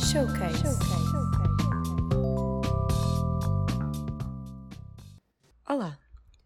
[0.00, 0.64] Showcase.
[5.68, 5.98] Olá,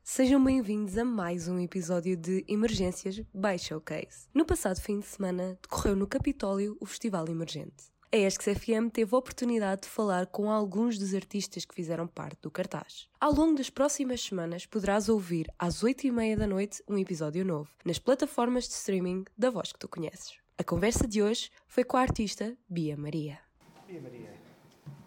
[0.03, 4.29] sejam bem-vindos a mais um episódio de Emergências by Showcase.
[4.35, 7.85] No passado fim de semana decorreu no Capitólio o Festival Emergente.
[8.13, 12.51] A ESC-FM teve a oportunidade de falar com alguns dos artistas que fizeram parte do
[12.51, 13.09] cartaz.
[13.21, 17.99] Ao longo das próximas semanas poderás ouvir às 8h30 da noite um episódio novo, nas
[17.99, 20.44] plataformas de streaming da voz que tu conheces.
[20.57, 23.41] A conversa de hoje foi com a artista Bia Maria.
[23.89, 24.31] Bia Maria,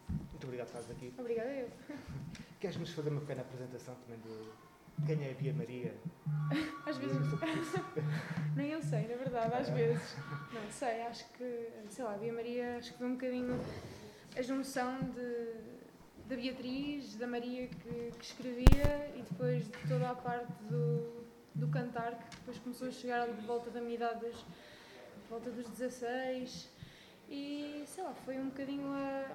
[0.09, 1.13] muito obrigado por estares aqui.
[1.17, 1.69] Obrigada eu.
[2.59, 5.95] Queres-nos fazer uma pequena apresentação também de quem é a Bia Maria?
[6.85, 7.17] Às vezes.
[8.57, 10.17] Nem eu sei, na verdade, às vezes.
[10.51, 13.57] Não sei, acho que, sei lá, a Bia Maria, acho que foi um bocadinho
[14.35, 20.15] a junção de, da Beatriz, da Maria que, que escrevia e depois de toda a
[20.15, 21.23] parte do,
[21.55, 24.33] do cantar, que depois começou a chegar de volta da minha idade, de
[25.29, 26.69] volta dos 16.
[27.29, 29.31] E sei lá, foi um bocadinho a,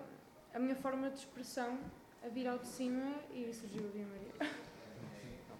[0.54, 1.78] a minha forma de expressão
[2.24, 4.32] a vir ao de cima e surgiu a Bia Maria.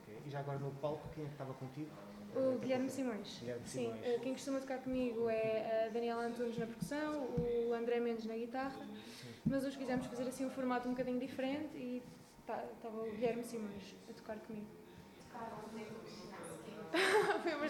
[0.01, 0.17] Ok.
[0.27, 1.91] E já agora no palco, quem é que estava contigo?
[2.35, 3.39] O Guilherme Simões.
[3.41, 4.01] Guilherme Sim, Simões.
[4.07, 8.35] eh, quem costuma tocar comigo é a Daniela Antunes na percussão, o André Mendes na
[8.35, 8.81] guitarra,
[9.45, 12.03] mas hoje quisemos fazer assim um formato um bocadinho diferente e
[12.47, 14.67] tá- estava o Guilherme Simões a tocar comigo.
[17.43, 17.69] foi, uma,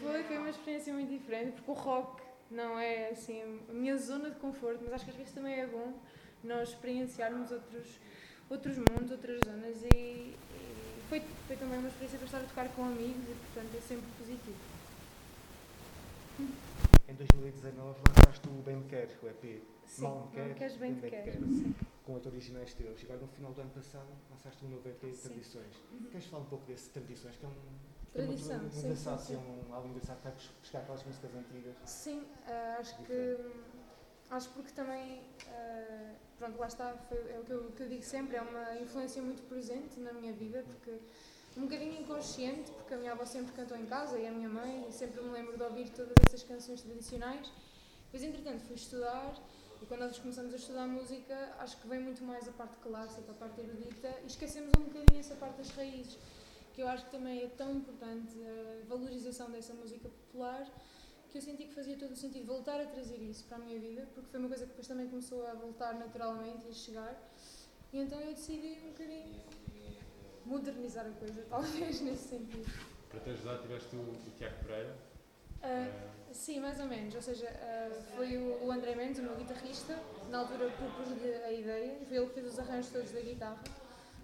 [0.00, 4.30] foi, foi uma experiência muito diferente, porque o rock não é assim a minha zona
[4.30, 5.94] de conforto, mas acho que às vezes também é bom
[6.42, 8.00] nós experienciarmos outros,
[8.50, 10.34] outros mundos, outras zonas e, e
[11.08, 14.06] foi, foi também uma experiência para estar a tocar com amigos e portanto é sempre
[14.18, 14.74] positivo.
[17.08, 19.62] Em 2019 lançaste o Bem Me Quer, o EP.
[19.86, 21.24] Sim, Mal Me Quer, queres bem Me quer.
[21.24, 21.38] Quer.
[22.04, 23.00] Com oito originais teus.
[23.00, 25.16] E agora no final do ano passado lançaste um novo EP de.
[25.16, 25.76] Tradições.
[25.92, 26.08] Uhum.
[26.10, 27.52] Queres falar um pouco desse Tradições, que é um.
[28.14, 29.34] Tradição, muito sim, engraçado, sim, sim.
[29.34, 31.74] é um álbum engraçado vai buscar aquelas músicas antigas.
[31.84, 33.36] Sim, ah, acho que
[34.30, 38.02] acho porque também ah, pronto, lá está, foi, é o que eu, que eu digo
[38.02, 40.98] sempre, é uma influência muito presente na minha vida, porque
[41.56, 44.86] um bocadinho inconsciente, porque a minha avó sempre cantou em casa e a minha mãe,
[44.88, 47.50] e sempre me lembro de ouvir todas essas canções tradicionais.
[48.04, 49.34] Depois, entretanto, fui estudar
[49.82, 53.30] e quando nós começamos a estudar música, acho que vem muito mais a parte clássica,
[53.30, 56.18] a parte erudita e esquecemos um bocadinho essa parte das raízes,
[56.74, 60.66] que eu acho que também é tão importante a valorização dessa música popular
[61.30, 63.78] que eu senti que fazia todo o sentido voltar a trazer isso para a minha
[63.78, 67.32] vida, porque foi uma coisa que depois também começou a voltar naturalmente e a chegar.
[67.92, 69.42] E então eu decidi um bocadinho
[70.44, 72.70] modernizar a coisa, talvez nesse sentido.
[73.08, 74.96] Para te ajudar, tiveste o, o Tiago Pereira.
[75.62, 77.14] Eh, sim, mais ou menos.
[77.14, 79.98] Ou seja, ah, foi o, o André Mendes, o meu guitarrista,
[80.30, 83.62] na altura propus-lhe a ideia, foi ele que fez os arranjos todos da guitarra,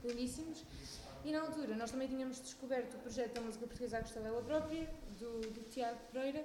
[0.05, 0.65] lindíssimos.
[1.25, 4.43] E na altura nós também tínhamos descoberto o projeto da música portuguesa à custa dela
[4.43, 4.89] própria,
[5.19, 6.45] do, do Tiago Pereira,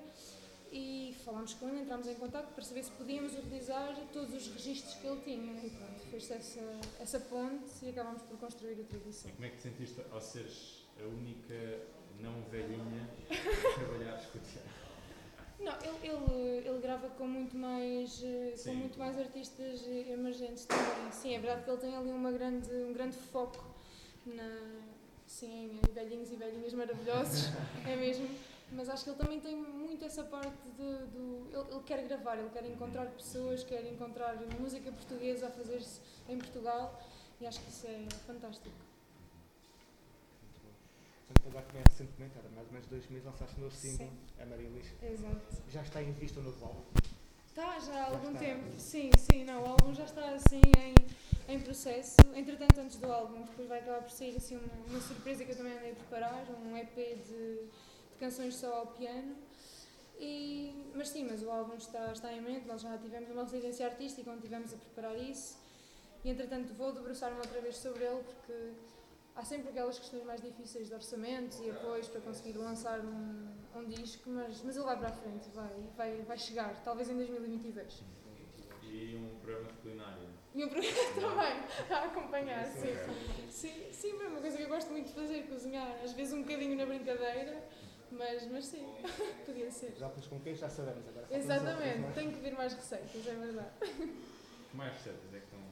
[0.71, 4.95] e falámos com ele, entramos em contato para saber se podíamos utilizar todos os registros
[4.95, 5.65] que ele tinha.
[5.65, 9.31] E pronto, fez-se essa, essa ponte e acabámos por construir a tradição.
[9.31, 11.79] e como é que te sentiste ao seres a única
[12.19, 14.84] não velhinha a trabalhares com o Tiago?
[15.59, 18.75] Não, ele, ele, ele grava com muito mais eh, com Sim.
[18.75, 21.11] muito mais artistas eh, emergentes também.
[21.11, 23.63] Sim, é verdade que ele tem ali uma grande, um grande foco
[24.25, 24.81] na
[25.25, 27.49] sim, em velhinhos e velhinhas maravilhosos,
[27.87, 28.27] é mesmo.
[28.71, 31.47] Mas acho que ele também tem muito essa parte de, do.
[31.51, 36.37] Ele, ele quer gravar, ele quer encontrar pessoas, quer encontrar música portuguesa a fazer-se em
[36.37, 36.99] Portugal
[37.39, 38.75] e acho que isso é fantástico.
[41.27, 44.41] Portanto, agora também recentemente, há mais ou menos dois meses, lançaste um novo single, Sim.
[44.41, 44.87] Amarilis.
[45.01, 45.63] Exato.
[45.69, 46.83] Já está em vista o novo álbum.
[47.47, 48.39] Está já há algum está.
[48.39, 52.17] tempo, sim, sim, não, o álbum já está assim em, em processo.
[52.35, 55.55] Entretanto, antes do álbum, depois vai acabar por sair assim uma, uma surpresa que eu
[55.55, 59.35] também andei a preparar, um EP de, de canções só ao piano.
[60.19, 63.85] E, mas sim, mas o álbum está, está em mente, nós já tivemos uma residência
[63.85, 65.57] artística onde tivemos a preparar isso.
[66.23, 68.71] E entretanto vou debruçar-me outra vez sobre ele porque
[69.35, 73.85] há sempre aquelas questões mais difíceis de orçamentos e apoios para conseguir lançar um, um
[73.87, 78.03] disco, mas, mas ele vai para a frente, vai, vai, vai chegar, talvez em 2022.
[78.83, 80.29] E um programa de culinária.
[80.53, 82.95] E um programa também a acompanhar, sim.
[83.49, 85.99] Sim, sim, é uma coisa que eu gosto muito de fazer, cozinhar.
[86.01, 87.61] Às vezes um bocadinho na brincadeira,
[88.09, 88.87] mas, mas sim,
[89.45, 89.93] podia ser.
[89.97, 91.27] Já depois com quem já sabemos agora.
[91.29, 93.69] Exatamente, tenho que vir mais receitas, é verdade.
[93.81, 95.64] Que mais receitas é que estão?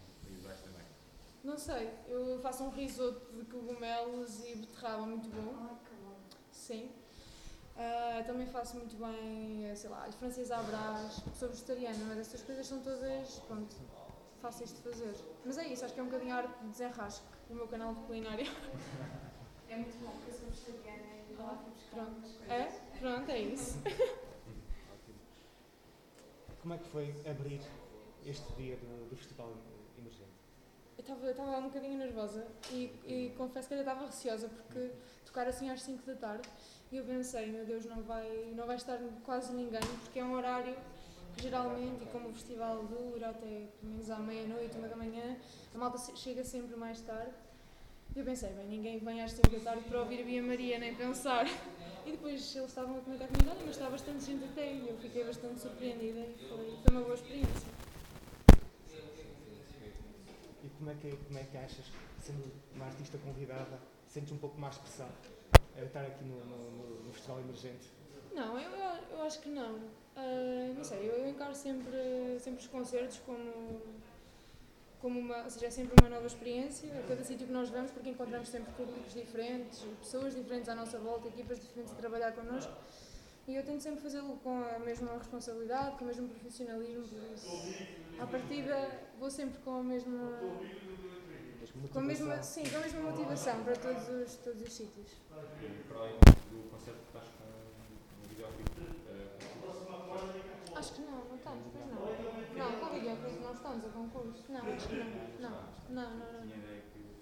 [1.43, 5.77] Não sei, eu faço um risoto de cogumelos e beterraba muito bom.
[6.51, 6.89] Sim.
[7.75, 12.19] Ah, também faço muito bem, eh, sei lá, as francesas à brás, sou vegetariana, mas
[12.19, 13.75] essas coisas são todas, pronto,
[14.41, 15.15] fáceis de fazer.
[15.43, 17.93] Mas é isso, acho que é um bocadinho a arte de desenrasque, o meu canal
[17.95, 18.45] de culinária.
[19.69, 22.21] É muito bom, porque eu sou vegetariana e lá fui buscar Pronto.
[22.21, 22.47] coisas.
[22.47, 22.99] É?
[22.99, 23.79] Pronto, é isso.
[23.79, 25.19] Ótimo.
[26.61, 27.61] como é que foi abrir
[28.23, 29.51] este dia do, do Festival
[29.97, 30.42] Emergente?
[30.97, 34.91] Eu estava um bocadinho nervosa e, e confesso que ainda estava receosa porque
[35.25, 36.49] tocar assim às 5 da tarde
[36.91, 40.33] e eu pensei, meu Deus, não vai, não vai estar quase ninguém porque é um
[40.33, 40.75] horário
[41.35, 45.35] que geralmente, e como o festival dura até pelo menos à meia-noite, uma da manhã,
[45.73, 47.31] a malta chega sempre mais tarde.
[48.15, 50.77] E eu pensei, bem, ninguém vem às 5 da tarde para ouvir a Bia Maria,
[50.77, 51.47] nem pensar.
[52.05, 55.23] E depois eles estavam a comentar comigo, mas está bastante gente até, e eu fiquei
[55.23, 57.82] bastante surpreendida e foi, foi uma boa experiência.
[60.63, 61.85] E como é que, como é que achas,
[62.21, 63.77] sendo uma artista convidada,
[64.07, 65.09] sentes um pouco mais pressão
[65.77, 67.89] a estar aqui no, no, no- Festival Emergente?
[68.33, 68.69] Não, eu,
[69.11, 69.79] eu, acho que não.
[70.15, 73.81] Ah, não sei, eu, eu encaro sempre, sempre os concertos como,
[75.01, 75.43] como uma.
[75.43, 76.89] Ou seja, é sempre uma nova experiência.
[76.97, 80.97] A cada sítio que nós vamos, porque encontramos sempre públicos diferentes, pessoas diferentes à nossa
[80.97, 82.71] volta, equipas diferentes a trabalhar connosco.
[83.47, 87.07] E eu tento sempre fazê-lo com a mesma responsabilidade, com o mesmo profissionalismo.
[87.07, 87.87] Por isso,
[88.19, 90.39] à partida, vou sempre com a mesma.
[91.91, 95.11] Com a mesma, sim, com a mesma motivação para todos os, todos os sítios.
[95.29, 97.43] Para do concerto, estás com
[99.09, 99.27] eh,
[100.75, 102.01] Acho que não, não estamos, pois não.
[102.57, 104.43] Não, com o videoclipe não estamos a concurso.
[104.49, 105.05] Não, acho que não.
[105.39, 105.49] Não,
[105.89, 106.47] não, não, não.
[106.93, 107.13] que.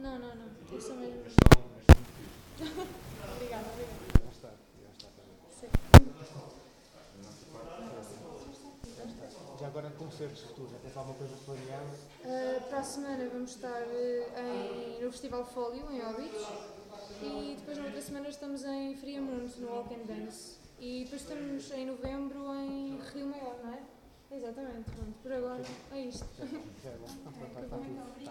[0.00, 0.76] Não, não, não.
[0.76, 1.36] Isso mesmo fixe.
[2.58, 3.98] Obrigada, obrigada.
[4.24, 4.50] Já está,
[4.82, 5.08] já está.
[5.10, 5.36] também.
[5.50, 5.68] Sim.
[5.92, 6.08] Da
[7.22, 7.78] nossa parte,
[9.60, 11.84] Já agora concertos futuros, já tens alguma coisa planeada?
[12.24, 16.42] Uh, para a semana vamos estar uh, em, no Festival Fólio, em Óbidos.
[17.22, 20.58] E depois na outra semana estamos em Friamundo, no Walk and Dance.
[20.80, 23.82] E depois estamos em novembro em Rio Maior, não é?
[24.30, 25.14] Exatamente, pronto.
[25.22, 25.62] Por agora
[25.92, 26.26] é isto.
[26.36, 26.62] Tudo.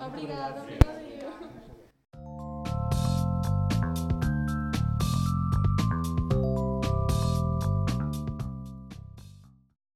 [0.06, 1.77] Obrigada, obrigada eu.